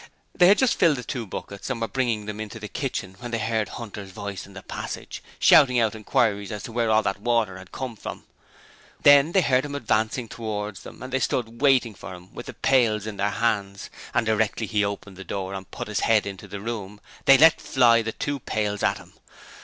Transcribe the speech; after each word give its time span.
They 0.33 0.47
had 0.47 0.57
just 0.57 0.79
filled 0.79 0.97
the 0.97 1.03
two 1.03 1.27
buckets 1.27 1.69
and 1.69 1.79
were 1.79 1.87
bringing 1.87 2.25
them 2.25 2.39
into 2.39 2.59
the 2.59 2.67
kitchen 2.67 3.17
when 3.19 3.29
they 3.29 3.37
heard 3.37 3.69
Hunter's 3.69 4.09
voice 4.09 4.47
in 4.47 4.53
the 4.55 4.63
passage, 4.63 5.21
shouting 5.37 5.79
out 5.79 5.93
inquiries 5.93 6.51
as 6.51 6.63
to 6.63 6.71
where 6.71 6.89
all 6.89 7.03
that 7.03 7.21
water 7.21 7.63
came 7.71 7.95
from. 7.95 8.23
Then 9.03 9.31
they 9.31 9.41
heard 9.41 9.63
him 9.63 9.75
advancing 9.75 10.27
towards 10.27 10.81
them 10.81 11.03
and 11.03 11.13
they 11.13 11.19
stood 11.19 11.61
waiting 11.61 11.93
for 11.93 12.15
him 12.15 12.33
with 12.33 12.47
the 12.47 12.55
pails 12.55 13.05
in 13.05 13.17
their 13.17 13.29
hands, 13.29 13.91
and 14.11 14.25
directly 14.25 14.65
he 14.65 14.83
opened 14.83 15.17
the 15.17 15.23
door 15.23 15.53
and 15.53 15.69
put 15.69 15.87
his 15.87 15.99
head 15.99 16.25
into 16.25 16.47
the 16.47 16.61
room 16.61 16.99
they 17.25 17.37
let 17.37 17.61
fly 17.61 18.01
the 18.01 18.11
two 18.11 18.39
pails 18.39 18.81
at 18.81 18.97
him. 18.97 19.13